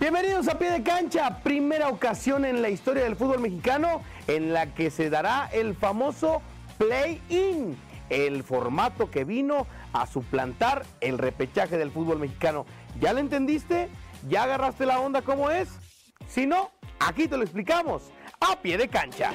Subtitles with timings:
[0.00, 4.72] Bienvenidos a pie de cancha, primera ocasión en la historia del fútbol mexicano en la
[4.72, 6.40] que se dará el famoso
[6.78, 7.76] play-in,
[8.08, 12.64] el formato que vino a suplantar el repechaje del fútbol mexicano.
[13.00, 13.88] ¿Ya lo entendiste?
[14.28, 15.68] ¿Ya agarraste la onda cómo es?
[16.28, 16.70] Si no,
[17.00, 19.32] aquí te lo explicamos, a pie de cancha.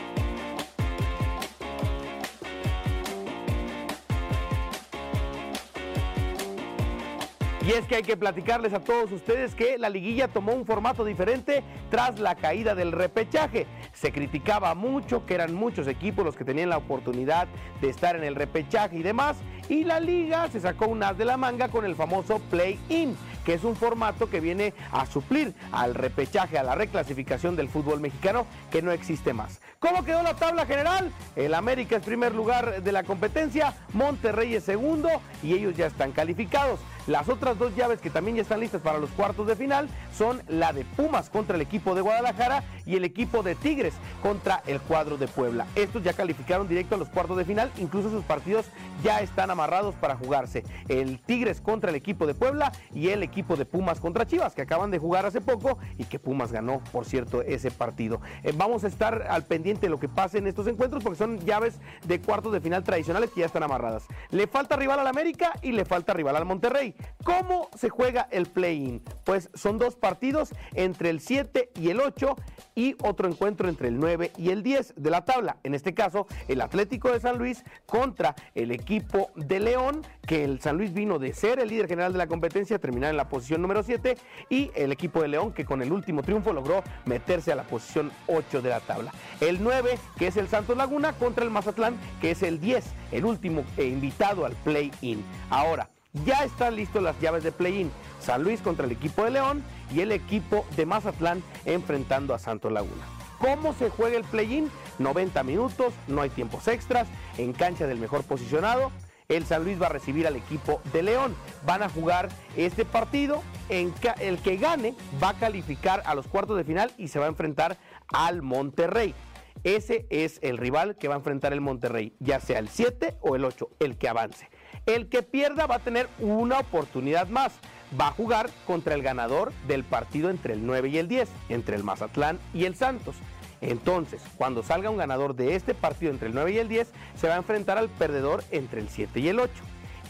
[7.66, 11.06] Y es que hay que platicarles a todos ustedes que la liguilla tomó un formato
[11.06, 13.68] diferente tras la caída del repechaje.
[13.94, 17.48] Se criticaba mucho que eran muchos equipos los que tenían la oportunidad
[17.80, 19.38] de estar en el repechaje y demás.
[19.70, 23.54] Y la liga se sacó un as de la manga con el famoso play-in que
[23.54, 28.46] es un formato que viene a suplir al repechaje, a la reclasificación del fútbol mexicano
[28.72, 29.60] que no existe más.
[29.80, 31.12] ¿Cómo quedó la tabla general?
[31.36, 35.10] El América es primer lugar de la competencia, Monterrey es segundo
[35.42, 36.80] y ellos ya están calificados.
[37.06, 40.42] Las otras dos llaves que también ya están listas para los cuartos de final son
[40.48, 44.80] la de Pumas contra el equipo de Guadalajara y el equipo de Tigres contra el
[44.80, 45.66] cuadro de Puebla.
[45.76, 48.68] Estos ya calificaron directo a los cuartos de final, incluso sus partidos
[49.04, 50.64] ya están amarrados para jugarse.
[50.88, 54.62] El Tigres contra el equipo de Puebla y el equipo de Pumas contra Chivas, que
[54.62, 58.22] acaban de jugar hace poco y que Pumas ganó, por cierto, ese partido.
[58.44, 61.40] Eh, vamos a estar al pendiente de lo que pase en estos encuentros porque son
[61.40, 64.06] llaves de cuartos de final tradicionales que ya están amarradas.
[64.30, 66.96] Le falta rival al América y le falta rival al Monterrey.
[67.24, 69.02] ¿Cómo se juega el play-in?
[69.24, 72.36] Pues son dos partidos entre el 7 y el 8
[72.76, 75.58] y otro encuentro entre el 9 y el 10 de la tabla.
[75.64, 80.60] En este caso, el Atlético de San Luis contra el equipo de León, que el
[80.62, 83.62] San Luis vino de ser el líder general de la competencia, terminar en la posición
[83.62, 84.18] número 7,
[84.50, 88.12] y el equipo de León, que con el último triunfo logró meterse a la posición
[88.28, 89.12] 8 de la tabla.
[89.40, 93.26] El 9, que es el Santos Laguna, contra el Mazatlán, que es el 10, el
[93.26, 95.24] último eh, invitado al play-in.
[95.50, 95.90] Ahora,
[96.26, 97.92] ya están listos las llaves de play-in.
[98.24, 102.72] San Luis contra el equipo de León y el equipo de Mazatlán enfrentando a Santos
[102.72, 103.04] Laguna.
[103.40, 104.72] ¿Cómo se juega el play-in?
[105.00, 107.08] 90 minutos, no hay tiempos extras,
[107.38, 108.92] en cancha del mejor posicionado.
[109.28, 111.36] El San Luis va a recibir al equipo de León.
[111.66, 113.42] Van a jugar este partido.
[113.70, 117.26] En el que gane va a calificar a los cuartos de final y se va
[117.26, 117.78] a enfrentar
[118.10, 119.16] al Monterrey.
[119.64, 123.36] Ese es el rival que va a enfrentar el Monterrey, ya sea el 7 o
[123.36, 124.50] el 8, el que avance.
[124.86, 127.54] El que pierda va a tener una oportunidad más.
[128.00, 131.76] Va a jugar contra el ganador del partido entre el 9 y el 10, entre
[131.76, 133.16] el Mazatlán y el Santos.
[133.62, 137.28] Entonces, cuando salga un ganador de este partido entre el 9 y el 10, se
[137.28, 139.54] va a enfrentar al perdedor entre el 7 y el 8.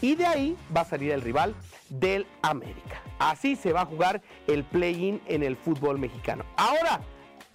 [0.00, 1.54] Y de ahí va a salir el rival
[1.88, 3.00] del América.
[3.20, 6.44] Así se va a jugar el play-in en el fútbol mexicano.
[6.56, 7.00] Ahora,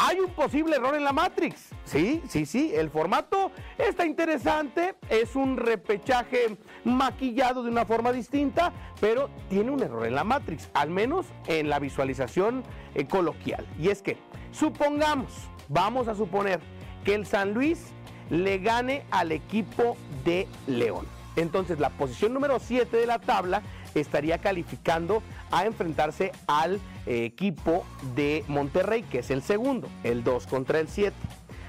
[0.02, 1.70] hay un posible error en la Matrix.
[1.84, 2.72] Sí, sí, sí.
[2.74, 4.96] El formato está interesante.
[5.10, 8.72] Es un repechaje maquillado de una forma distinta,
[9.02, 12.64] pero tiene un error en la Matrix, al menos en la visualización
[12.96, 13.68] eh, coloquial.
[13.78, 14.18] Y es que,
[14.52, 15.34] supongamos,
[15.68, 16.62] vamos a suponer
[17.04, 17.88] que el San Luis
[18.30, 21.06] le gane al equipo de León.
[21.36, 23.64] Entonces, la posición número 7 de la tabla
[23.96, 27.86] estaría calificando a enfrentarse al eh, equipo
[28.16, 31.16] de Monterrey, que es el segundo, el 2 contra el 7.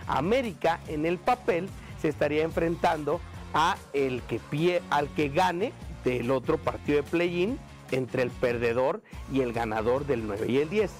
[0.07, 1.69] América en el papel
[2.01, 3.21] se estaría enfrentando
[3.55, 5.73] a el que pie, al que gane
[6.05, 7.59] del otro partido de play-in
[7.91, 9.03] entre el perdedor
[9.33, 10.91] y el ganador del 9 y el 10.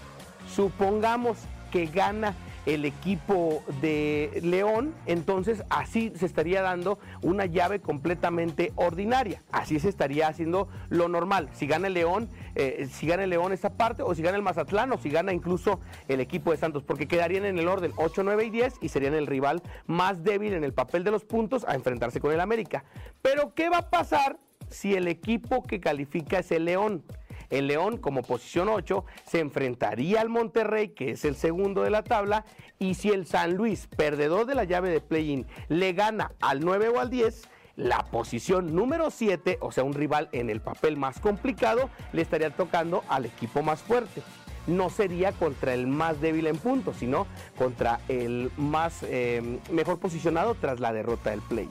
[0.55, 1.39] Supongamos
[1.71, 2.35] que gana
[2.67, 9.43] el equipo de León, entonces así se estaría dando una llave completamente ordinaria.
[9.51, 11.49] Así se estaría haciendo lo normal.
[11.53, 14.43] Si gana el León, eh, si gana el León esta parte, o si gana el
[14.43, 18.23] Mazatlán, o si gana incluso el equipo de Santos, porque quedarían en el orden 8,
[18.23, 21.65] 9 y 10 y serían el rival más débil en el papel de los puntos
[21.67, 22.85] a enfrentarse con el América.
[23.23, 24.39] Pero, ¿qué va a pasar
[24.69, 27.05] si el equipo que califica es el León?
[27.51, 32.03] El León, como posición 8, se enfrentaría al Monterrey, que es el segundo de la
[32.03, 32.45] tabla,
[32.79, 36.89] y si el San Luis, perdedor de la llave de play-in, le gana al 9
[36.89, 41.19] o al 10, la posición número 7, o sea, un rival en el papel más
[41.19, 44.23] complicado, le estaría tocando al equipo más fuerte.
[44.67, 47.27] No sería contra el más débil en puntos, sino
[47.57, 51.69] contra el más eh, mejor posicionado tras la derrota del play.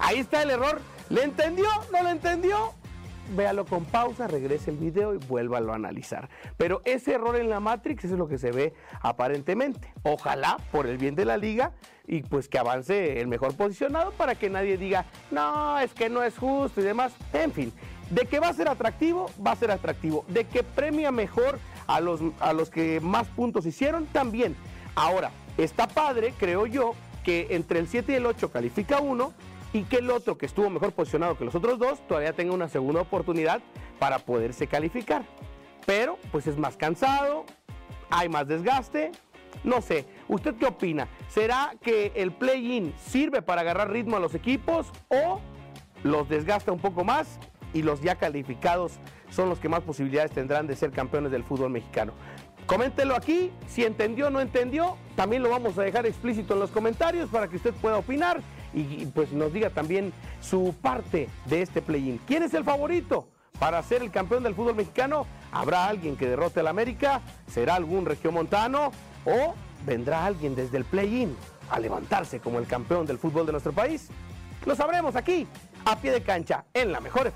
[0.00, 0.80] Ahí está el error.
[1.08, 1.66] ¿Le entendió?
[1.92, 2.74] ¿No le entendió?
[3.36, 6.28] Véalo con pausa, regrese el video y vuélvalo a analizar.
[6.56, 9.92] Pero ese error en la Matrix es lo que se ve aparentemente.
[10.02, 11.72] Ojalá, por el bien de la liga,
[12.06, 16.22] y pues que avance el mejor posicionado para que nadie diga, no, es que no
[16.22, 17.12] es justo y demás.
[17.32, 17.72] En fin,
[18.10, 20.24] de que va a ser atractivo, va a ser atractivo.
[20.28, 24.56] De que premia mejor a los, a los que más puntos hicieron, también.
[24.94, 29.32] Ahora, está padre, creo yo, que entre el 7 y el 8 califica uno
[29.72, 32.68] y que el otro que estuvo mejor posicionado que los otros dos todavía tenga una
[32.68, 33.60] segunda oportunidad
[33.98, 35.24] para poderse calificar.
[35.86, 37.44] Pero pues es más cansado,
[38.14, 39.10] ¿Hay más desgaste?
[39.64, 41.08] No sé, ¿usted qué opina?
[41.28, 45.40] ¿Será que el play-in sirve para agarrar ritmo a los equipos o
[46.02, 47.38] los desgasta un poco más
[47.72, 48.98] y los ya calificados
[49.30, 52.12] son los que más posibilidades tendrán de ser campeones del fútbol mexicano?
[52.66, 56.70] Coméntelo aquí, si entendió o no entendió, también lo vamos a dejar explícito en los
[56.70, 58.42] comentarios para que usted pueda opinar
[58.74, 62.18] y pues nos diga también su parte de este play-in.
[62.26, 63.28] ¿Quién es el favorito
[63.58, 65.26] para ser el campeón del fútbol mexicano?
[65.52, 67.20] ¿Habrá alguien que derrote al América?
[67.46, 68.92] ¿Será algún regiomontano?
[69.24, 69.54] ¿O
[69.86, 71.36] vendrá alguien desde el play-in
[71.70, 74.08] a levantarse como el campeón del fútbol de nuestro país?
[74.64, 75.46] Lo sabremos aquí,
[75.84, 77.32] a pie de cancha, en la mejor.